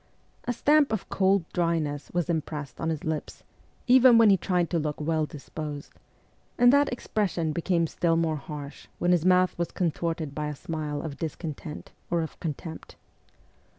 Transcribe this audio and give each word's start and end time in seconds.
A 0.45 0.51
stamp 0.53 0.91
of 0.91 1.09
cold 1.09 1.45
dryness 1.53 2.09
was 2.11 2.27
impressed 2.27 2.81
on 2.81 2.89
his 2.89 3.03
lips, 3.03 3.43
even 3.85 4.17
when 4.17 4.31
he 4.31 4.35
tried 4.35 4.67
to 4.71 4.79
look 4.79 4.99
well 4.99 5.27
disposed, 5.27 5.91
and 6.57 6.73
that 6.73 6.91
expression 6.91 7.51
became 7.51 7.85
still 7.85 8.15
more 8.15 8.37
harsh 8.37 8.87
when 8.97 9.11
his 9.11 9.25
mouth 9.25 9.55
was 9.59 9.69
contorted 9.69 10.33
by 10.33 10.47
a 10.47 10.55
smile 10.55 11.03
of 11.03 11.17
discontent 11.19 11.91
or 12.09 12.21
of 12.23 12.39
contempt. 12.39 12.95